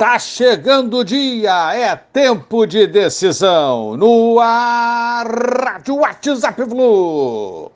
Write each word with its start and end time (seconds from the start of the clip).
Tá 0.00 0.18
chegando 0.18 1.00
o 1.00 1.04
dia, 1.04 1.74
é 1.74 1.94
tempo 1.94 2.64
de 2.64 2.86
decisão. 2.86 3.98
No 3.98 4.40
ar, 4.40 5.26
Rádio 5.26 5.96
WhatsApp 5.96 6.64
Flu. 6.64 7.70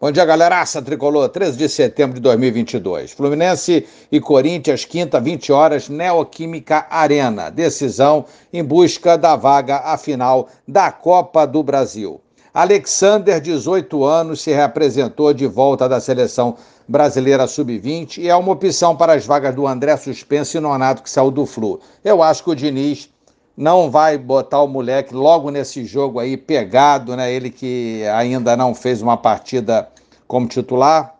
Bom 0.00 0.10
dia, 0.10 0.24
galeraça 0.24 0.80
tricolor. 0.80 1.28
13 1.28 1.58
de 1.58 1.68
setembro 1.68 2.14
de 2.14 2.22
2022. 2.22 3.12
Fluminense 3.12 3.86
e 4.10 4.18
Corinthians, 4.18 4.86
quinta, 4.86 5.20
20 5.20 5.52
horas, 5.52 5.86
Neoquímica 5.86 6.86
Arena. 6.88 7.50
Decisão 7.50 8.24
em 8.50 8.64
busca 8.64 9.18
da 9.18 9.36
vaga 9.36 9.80
à 9.80 9.98
final 9.98 10.48
da 10.66 10.90
Copa 10.90 11.46
do 11.46 11.62
Brasil. 11.62 12.23
Alexander, 12.54 13.40
18 13.40 14.04
anos, 14.04 14.40
se 14.40 14.52
reapresentou 14.52 15.34
de 15.34 15.44
volta 15.44 15.88
da 15.88 16.00
seleção 16.00 16.56
brasileira 16.86 17.48
sub-20 17.48 18.18
e 18.18 18.28
é 18.28 18.36
uma 18.36 18.52
opção 18.52 18.94
para 18.94 19.14
as 19.14 19.26
vagas 19.26 19.52
do 19.52 19.66
André 19.66 19.96
Suspense 19.96 20.56
e 20.56 20.60
Nonato, 20.60 21.02
que 21.02 21.10
saiu 21.10 21.32
do 21.32 21.46
Flu. 21.46 21.80
Eu 22.04 22.22
acho 22.22 22.44
que 22.44 22.50
o 22.50 22.54
Diniz 22.54 23.10
não 23.56 23.90
vai 23.90 24.16
botar 24.16 24.62
o 24.62 24.68
moleque 24.68 25.12
logo 25.12 25.50
nesse 25.50 25.84
jogo 25.84 26.20
aí 26.20 26.36
pegado, 26.36 27.16
né? 27.16 27.32
Ele 27.32 27.50
que 27.50 28.04
ainda 28.14 28.56
não 28.56 28.72
fez 28.72 29.02
uma 29.02 29.16
partida 29.16 29.88
como 30.28 30.46
titular. 30.46 31.16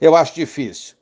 Eu 0.00 0.16
acho 0.16 0.34
difícil. 0.34 0.94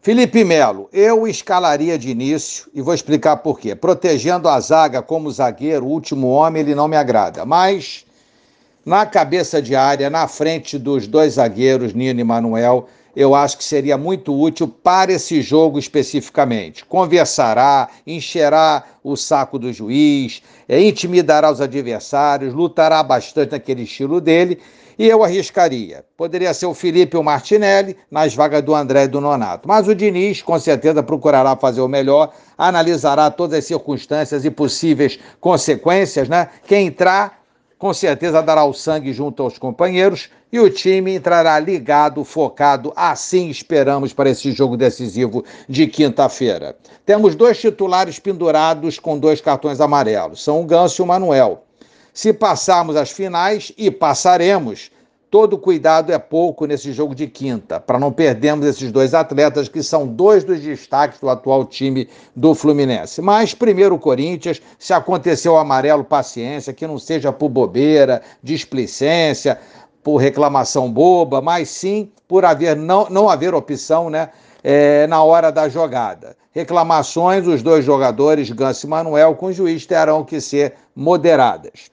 Felipe 0.00 0.42
Melo, 0.42 0.88
eu 0.90 1.28
escalaria 1.28 1.98
de 1.98 2.08
início 2.08 2.70
e 2.72 2.80
vou 2.80 2.94
explicar 2.94 3.36
por 3.36 3.60
quê. 3.60 3.74
Protegendo 3.74 4.48
a 4.48 4.58
zaga 4.58 5.02
como 5.02 5.30
zagueiro, 5.30 5.84
último 5.84 6.28
homem, 6.28 6.62
ele 6.62 6.74
não 6.74 6.88
me 6.88 6.96
agrada. 6.96 7.44
Mas 7.44 8.06
na 8.84 9.04
cabeça 9.06 9.60
de 9.60 9.76
área, 9.76 10.08
na 10.08 10.26
frente 10.26 10.78
dos 10.78 11.06
dois 11.06 11.34
zagueiros, 11.34 11.92
Nino 11.92 12.20
e 12.20 12.24
Manuel, 12.24 12.88
eu 13.14 13.34
acho 13.34 13.58
que 13.58 13.64
seria 13.64 13.98
muito 13.98 14.38
útil 14.38 14.68
para 14.68 15.12
esse 15.12 15.42
jogo 15.42 15.78
especificamente. 15.78 16.84
Conversará, 16.84 17.88
encherá 18.06 18.84
o 19.02 19.16
saco 19.16 19.58
do 19.58 19.72
juiz, 19.72 20.42
é, 20.68 20.80
intimidará 20.80 21.50
os 21.50 21.60
adversários, 21.60 22.54
lutará 22.54 23.02
bastante 23.02 23.52
naquele 23.52 23.82
estilo 23.82 24.20
dele. 24.20 24.58
E 24.98 25.08
eu 25.08 25.24
arriscaria. 25.24 26.04
Poderia 26.14 26.52
ser 26.52 26.66
o 26.66 26.74
Felipe 26.74 27.16
ou 27.16 27.22
o 27.22 27.24
Martinelli 27.24 27.96
nas 28.10 28.34
vagas 28.34 28.62
do 28.62 28.74
André 28.74 29.04
e 29.04 29.08
do 29.08 29.18
Nonato. 29.18 29.66
Mas 29.66 29.88
o 29.88 29.94
Diniz, 29.94 30.42
com 30.42 30.58
certeza, 30.58 31.02
procurará 31.02 31.56
fazer 31.56 31.80
o 31.80 31.88
melhor, 31.88 32.34
analisará 32.56 33.30
todas 33.30 33.60
as 33.60 33.64
circunstâncias 33.64 34.44
e 34.44 34.50
possíveis 34.50 35.18
consequências, 35.40 36.28
né? 36.28 36.50
Quem 36.66 36.88
entrar 36.88 37.39
com 37.80 37.94
certeza 37.94 38.42
dará 38.42 38.62
o 38.62 38.74
sangue 38.74 39.10
junto 39.10 39.42
aos 39.42 39.56
companheiros 39.56 40.28
e 40.52 40.60
o 40.60 40.68
time 40.68 41.14
entrará 41.14 41.58
ligado, 41.58 42.22
focado, 42.24 42.92
assim 42.94 43.48
esperamos 43.48 44.12
para 44.12 44.28
esse 44.28 44.52
jogo 44.52 44.76
decisivo 44.76 45.42
de 45.66 45.86
quinta-feira. 45.86 46.76
Temos 47.06 47.34
dois 47.34 47.58
titulares 47.58 48.18
pendurados 48.18 48.98
com 48.98 49.18
dois 49.18 49.40
cartões 49.40 49.80
amarelos, 49.80 50.44
são 50.44 50.60
o 50.60 50.64
Ganso 50.66 51.00
e 51.00 51.04
o 51.04 51.06
Manuel. 51.06 51.64
Se 52.12 52.34
passarmos 52.34 52.96
as 52.96 53.10
finais, 53.10 53.72
e 53.78 53.90
passaremos, 53.90 54.90
todo 55.30 55.56
cuidado 55.56 56.12
é 56.12 56.18
pouco 56.18 56.66
nesse 56.66 56.92
jogo 56.92 57.14
de 57.14 57.28
quinta, 57.28 57.78
para 57.78 57.98
não 57.98 58.10
perdermos 58.10 58.66
esses 58.66 58.90
dois 58.90 59.14
atletas 59.14 59.68
que 59.68 59.82
são 59.82 60.06
dois 60.06 60.42
dos 60.42 60.60
destaques 60.60 61.20
do 61.20 61.30
atual 61.30 61.64
time 61.64 62.08
do 62.34 62.54
Fluminense. 62.54 63.22
Mas 63.22 63.54
primeiro 63.54 63.94
o 63.94 63.98
Corinthians, 63.98 64.60
se 64.78 64.92
aconteceu 64.92 65.52
o 65.52 65.58
amarelo, 65.58 66.02
paciência, 66.02 66.72
que 66.72 66.86
não 66.86 66.98
seja 66.98 67.32
por 67.32 67.48
bobeira, 67.48 68.20
displicência, 68.42 69.58
por 70.02 70.16
reclamação 70.16 70.90
boba, 70.90 71.40
mas 71.40 71.68
sim 71.68 72.10
por 72.26 72.44
haver 72.44 72.74
não, 72.74 73.08
não 73.08 73.28
haver 73.28 73.54
opção, 73.54 74.10
né? 74.10 74.30
É, 74.62 75.06
na 75.06 75.22
hora 75.22 75.50
da 75.50 75.68
jogada. 75.68 76.36
Reclamações, 76.52 77.46
os 77.46 77.62
dois 77.62 77.84
jogadores, 77.84 78.50
Gans 78.50 78.82
e 78.82 78.86
Manuel, 78.86 79.34
com 79.36 79.46
o 79.46 79.52
juiz 79.52 79.86
terão 79.86 80.22
que 80.22 80.40
ser 80.40 80.74
moderadas. 80.94 81.90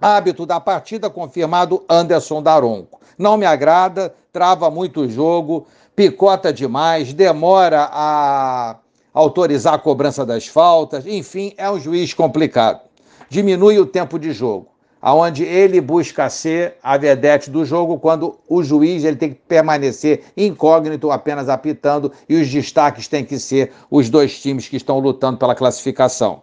Hábito 0.00 0.46
da 0.46 0.60
partida 0.60 1.10
confirmado 1.10 1.84
Anderson 1.88 2.42
Daronco. 2.42 3.00
Não 3.18 3.36
me 3.36 3.44
agrada, 3.44 4.14
trava 4.32 4.70
muito 4.70 5.00
o 5.00 5.10
jogo, 5.10 5.66
picota 5.96 6.52
demais, 6.52 7.12
demora 7.12 7.88
a 7.90 8.76
autorizar 9.12 9.74
a 9.74 9.78
cobrança 9.78 10.24
das 10.24 10.46
faltas, 10.46 11.04
enfim, 11.04 11.52
é 11.56 11.68
um 11.68 11.80
juiz 11.80 12.14
complicado. 12.14 12.80
Diminui 13.28 13.80
o 13.80 13.86
tempo 13.86 14.16
de 14.16 14.32
jogo, 14.32 14.68
aonde 15.02 15.42
ele 15.42 15.80
busca 15.80 16.30
ser 16.30 16.76
a 16.80 16.96
vedete 16.96 17.50
do 17.50 17.64
jogo 17.64 17.98
quando 17.98 18.38
o 18.48 18.62
juiz 18.62 19.02
ele 19.02 19.16
tem 19.16 19.30
que 19.30 19.40
permanecer 19.48 20.26
incógnito, 20.36 21.10
apenas 21.10 21.48
apitando, 21.48 22.12
e 22.28 22.36
os 22.36 22.48
destaques 22.48 23.08
têm 23.08 23.24
que 23.24 23.40
ser 23.40 23.72
os 23.90 24.08
dois 24.08 24.40
times 24.40 24.68
que 24.68 24.76
estão 24.76 25.00
lutando 25.00 25.38
pela 25.38 25.56
classificação. 25.56 26.42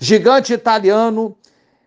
Gigante 0.00 0.52
italiano 0.52 1.36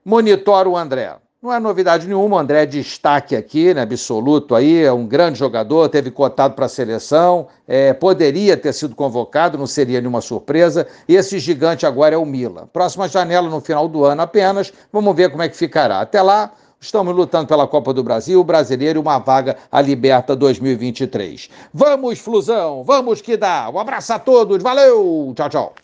monitora 0.09 0.67
o 0.67 0.75
André. 0.75 1.15
Não 1.39 1.53
é 1.53 1.59
novidade 1.59 2.07
nenhuma, 2.07 2.35
o 2.35 2.39
André 2.39 2.63
é 2.63 2.65
destaque 2.65 3.35
aqui, 3.35 3.73
né, 3.75 3.83
absoluto 3.83 4.55
aí, 4.55 4.83
é 4.83 4.91
um 4.91 5.05
grande 5.05 5.37
jogador, 5.37 5.87
teve 5.87 6.09
cotado 6.09 6.55
para 6.55 6.65
a 6.65 6.69
seleção, 6.69 7.47
é, 7.67 7.93
poderia 7.93 8.57
ter 8.57 8.73
sido 8.73 8.95
convocado, 8.95 9.57
não 9.57 9.67
seria 9.67 10.01
nenhuma 10.01 10.19
surpresa. 10.19 10.87
Esse 11.07 11.37
gigante 11.37 11.85
agora 11.85 12.15
é 12.15 12.17
o 12.17 12.25
Milan. 12.25 12.67
Próxima 12.73 13.07
janela 13.07 13.47
no 13.47 13.61
final 13.61 13.87
do 13.87 14.03
ano 14.03 14.23
apenas, 14.23 14.73
vamos 14.91 15.15
ver 15.15 15.29
como 15.29 15.43
é 15.43 15.47
que 15.47 15.55
ficará. 15.55 16.01
Até 16.01 16.21
lá, 16.23 16.51
estamos 16.81 17.15
lutando 17.15 17.47
pela 17.47 17.67
Copa 17.67 17.93
do 17.93 18.03
Brasil, 18.03 18.41
o 18.41 18.43
brasileiro 18.43 18.99
uma 18.99 19.19
vaga 19.19 19.57
à 19.71 19.79
Liberta 19.79 20.35
2023. 20.35 21.51
Vamos, 21.71 22.19
Flusão, 22.19 22.83
vamos 22.83 23.21
que 23.21 23.37
dá. 23.37 23.69
Um 23.69 23.77
abraço 23.79 24.11
a 24.11 24.17
todos, 24.19 24.61
valeu, 24.61 25.31
tchau, 25.35 25.49
tchau. 25.49 25.73